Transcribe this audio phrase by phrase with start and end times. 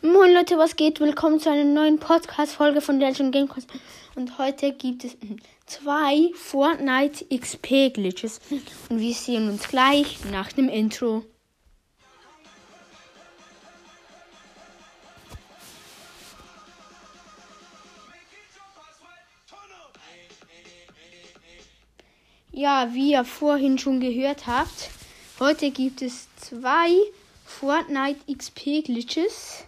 [0.00, 1.00] Moin Leute, was geht?
[1.00, 3.68] Willkommen zu einer neuen Podcast-Folge von Legend Gamecast.
[4.14, 5.16] Und heute gibt es
[5.66, 8.40] zwei Fortnite XP Glitches.
[8.88, 11.24] Und wir sehen uns gleich nach dem Intro.
[22.52, 24.90] Ja, wie ihr vorhin schon gehört habt,
[25.40, 26.92] heute gibt es zwei
[27.44, 29.67] Fortnite XP Glitches.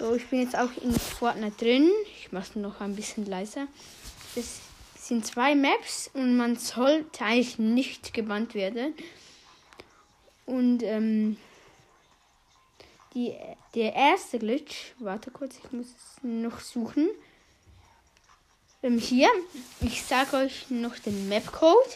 [0.00, 1.90] So, ich bin jetzt auch in Fortnite drin.
[2.16, 3.66] Ich mache es noch ein bisschen leiser.
[4.34, 4.60] Es
[4.96, 8.94] sind zwei Maps und man sollte eigentlich nicht gebannt werden.
[10.46, 11.36] Und ähm,
[13.12, 13.36] die,
[13.74, 17.10] der erste Glitch, warte kurz, ich muss es noch suchen.
[18.82, 19.28] Ähm, hier,
[19.82, 21.90] ich sage euch noch den Map-Code.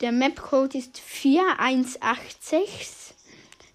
[0.00, 3.16] Der Map-Code ist 4186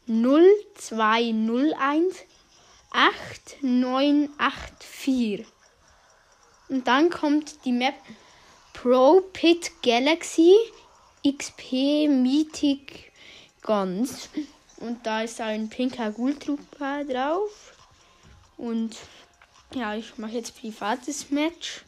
[0.08, 2.16] 0201
[2.94, 5.46] 8984.
[6.70, 7.96] Und dann kommt die Map
[8.74, 10.54] Pro Pit Galaxy
[11.26, 13.12] XP Mythic
[13.62, 14.30] Guns.
[14.78, 17.74] Und da ist ein pinker Gultrooper drauf.
[18.58, 18.98] Und
[19.74, 21.86] ja, ich mache jetzt privates Match.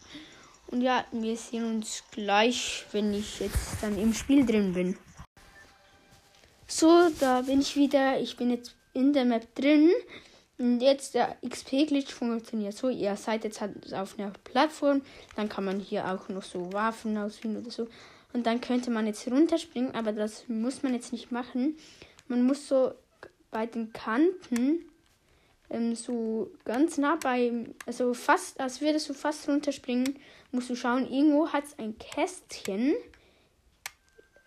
[0.68, 4.98] Und ja, wir sehen uns gleich, wenn ich jetzt dann im Spiel drin bin.
[6.68, 8.20] So, da bin ich wieder.
[8.20, 9.92] Ich bin jetzt in der Map drin.
[10.58, 12.90] Und jetzt der XP-Glitch funktioniert so.
[12.90, 15.02] Ihr seid jetzt halt auf einer Plattform.
[15.36, 17.88] Dann kann man hier auch noch so Waffen auswählen oder so.
[18.32, 21.78] Und dann könnte man jetzt runterspringen, aber das muss man jetzt nicht machen.
[22.28, 22.94] Man muss so
[23.52, 24.86] bei den Kanten
[25.70, 30.20] ähm, so ganz nah bei, also fast, als würdest du fast runterspringen,
[30.52, 32.96] musst du schauen, irgendwo hat es ein Kästchen.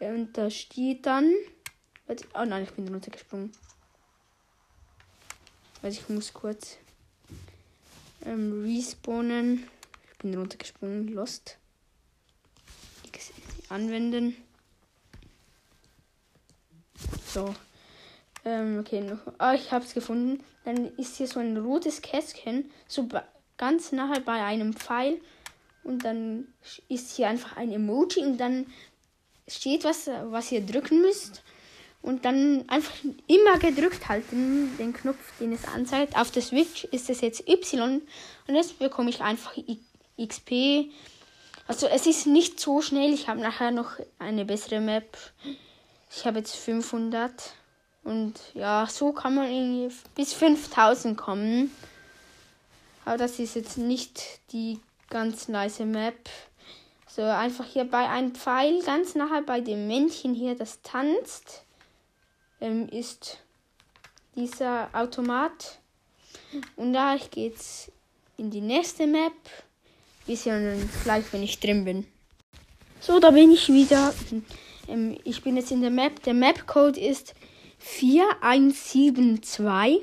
[0.00, 1.32] Und da steht dann.
[2.34, 3.52] Oh nein, ich bin runtergesprungen.
[5.82, 6.76] Also ich muss kurz
[8.24, 9.68] ähm, respawnen.
[10.10, 11.56] Ich bin runtergesprungen, lost.
[13.68, 14.34] Anwenden.
[17.26, 17.54] So.
[18.44, 19.18] Ähm, okay, noch.
[19.38, 20.42] Ah, ich hab's gefunden.
[20.64, 23.08] Dann ist hier so ein rotes Kästchen, so
[23.56, 25.20] ganz nahe bei einem Pfeil.
[25.84, 26.48] Und dann
[26.88, 28.66] ist hier einfach ein Emoji und dann
[29.46, 31.42] steht was, was ihr drücken müsst
[32.02, 32.94] und dann einfach
[33.26, 36.16] immer gedrückt halten, den Knopf, den es anzeigt.
[36.16, 38.02] Auf der Switch ist es jetzt Y
[38.46, 39.54] und jetzt bekomme ich einfach
[40.20, 40.90] XP.
[41.66, 43.12] Also es ist nicht so schnell.
[43.12, 45.16] Ich habe nachher noch eine bessere Map.
[46.10, 47.30] Ich habe jetzt 500
[48.04, 51.70] und ja, so kann man irgendwie bis 5000 kommen.
[53.04, 54.22] Aber das ist jetzt nicht
[54.52, 54.80] die
[55.10, 56.30] ganz nice Map.
[57.06, 61.64] So einfach hier bei einem Pfeil ganz nachher bei dem Männchen hier, das tanzt
[62.60, 63.38] ähm, ist
[64.34, 65.78] dieser Automat.
[66.76, 67.90] Und da geht's
[68.36, 69.32] in die nächste Map.
[70.26, 72.06] Wir sehen uns gleich, wenn ich drin bin.
[73.00, 74.12] So, da bin ich wieder.
[74.88, 76.22] Ähm, ich bin jetzt in der Map.
[76.22, 77.34] Der Map-Code ist
[77.78, 80.02] 4172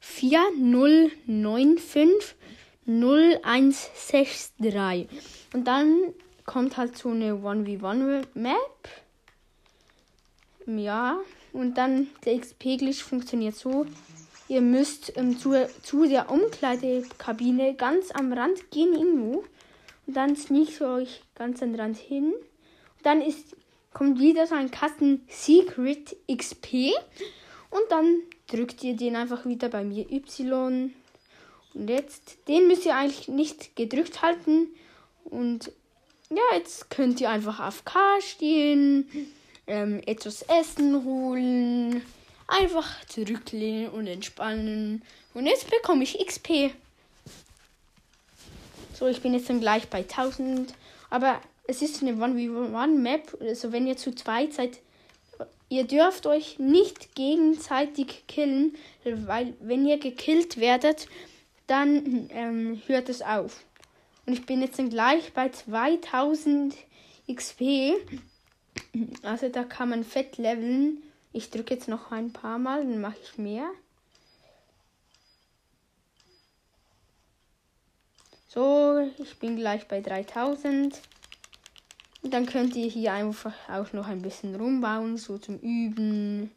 [0.00, 2.36] 4095
[2.86, 5.08] 0163.
[5.54, 6.12] Und dann
[6.44, 8.88] kommt halt so eine 1v1-Map.
[10.66, 11.18] Ja,
[11.54, 13.86] und dann der XP-Glitch funktioniert so.
[14.48, 19.44] Ihr müsst ähm, zu, zu der Umkleidekabine ganz am Rand gehen irgendwo.
[20.06, 22.32] Und dann sneakt ihr euch ganz am Rand hin.
[22.34, 23.56] Und dann ist,
[23.94, 26.90] kommt wieder so ein Kasten Secret XP.
[27.70, 30.92] Und dann drückt ihr den einfach wieder bei mir Y.
[31.72, 34.66] Und jetzt, den müsst ihr eigentlich nicht gedrückt halten.
[35.24, 35.70] Und
[36.30, 39.06] ja, jetzt könnt ihr einfach auf K stehen
[39.66, 42.02] ähm, etwas Essen holen,
[42.46, 45.02] einfach zurücklehnen und entspannen.
[45.32, 46.70] Und jetzt bekomme ich XP.
[48.94, 50.74] So, ich bin jetzt dann gleich bei 1000.
[51.10, 53.38] Aber es ist eine 1v1-Map.
[53.40, 54.78] Also wenn ihr zu zweit seid,
[55.68, 61.08] ihr dürft euch nicht gegenseitig killen, weil wenn ihr gekillt werdet,
[61.66, 63.64] dann ähm, hört es auf.
[64.26, 66.74] Und ich bin jetzt dann gleich bei 2000
[67.32, 67.94] XP.
[69.22, 71.02] Also da kann man fett leveln.
[71.32, 73.68] Ich drücke jetzt noch ein paar Mal, dann mache ich mehr.
[78.48, 81.00] So, ich bin gleich bei 3000.
[82.22, 86.52] Und dann könnt ihr hier einfach auch noch ein bisschen rumbauen, so zum Üben.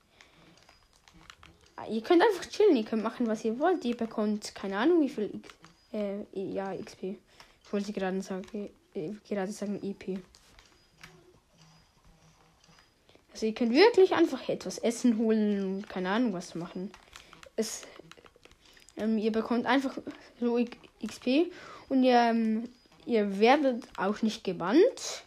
[1.89, 3.83] Ihr könnt einfach chillen, ihr könnt machen, was ihr wollt.
[3.83, 5.49] Ihr bekommt keine Ahnung, wie viel X,
[5.91, 7.17] äh, ja, XP.
[7.63, 10.19] Ich wollte gerade sagen, äh, gerade sagen EP.
[13.37, 16.89] Also ihr könnt wirklich einfach etwas essen holen und keine Ahnung was machen.
[17.55, 17.83] Es,
[18.95, 19.95] Ähm, ihr bekommt einfach
[20.39, 20.59] so
[21.05, 21.51] XP
[21.87, 22.67] und ihr, ähm,
[23.05, 25.21] ihr werdet auch nicht gebannt.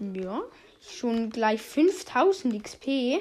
[0.00, 0.42] Ja,
[0.80, 3.20] schon gleich 5000 XP.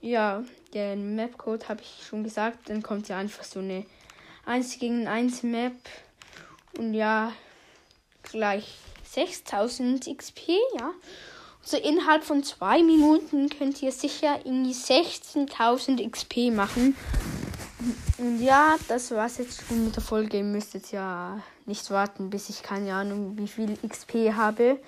[0.00, 0.42] Ja,
[0.74, 2.68] den Mapcode habe ich schon gesagt.
[2.68, 3.86] Dann kommt ja einfach so eine
[4.44, 5.76] 1 gegen 1 Map.
[6.76, 7.32] Und ja,
[8.24, 8.74] gleich
[9.12, 10.92] 6000 XP, ja.
[11.62, 16.96] So innerhalb von zwei Minuten könnt ihr sicher in die 16.000 XP machen.
[18.18, 20.38] Und ja, das war's jetzt schon mit der Folge.
[20.38, 24.80] Ihr müsst jetzt ja nicht warten, bis ich keine Ahnung, wie viel XP habe.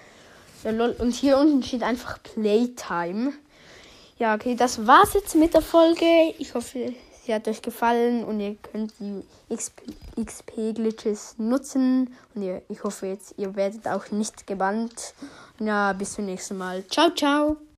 [0.64, 3.32] Ja, Und hier unten steht einfach Playtime.
[4.18, 6.34] Ja, okay, das war's jetzt mit der Folge.
[6.38, 6.94] Ich hoffe,
[7.30, 9.22] sie hat euch gefallen und ihr könnt die
[9.54, 12.12] XP-Glitches nutzen.
[12.34, 15.14] Und ihr, ich hoffe jetzt, ihr werdet auch nicht gebannt.
[15.60, 16.84] Ja, bis zum nächsten Mal.
[16.88, 17.56] Ciao, ciao.